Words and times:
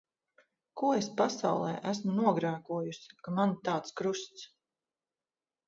Ko 0.81 0.87
es 0.99 1.09
pasaulē 1.19 1.75
esmu 1.91 2.15
nogrēkojusi, 2.23 3.13
ka 3.29 3.37
man 3.39 3.55
tāds 3.71 3.97
krusts. 4.03 4.51